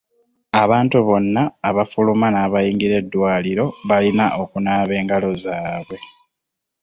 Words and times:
Abantu 0.63 0.97
bonna 1.07 1.41
abafuluma 1.69 2.27
n'abayingira 2.31 2.95
eddwaliro 3.01 3.65
balina 3.89 4.25
okunaaba 4.41 4.93
engalo 5.01 5.29
zaabwe. 5.43 5.97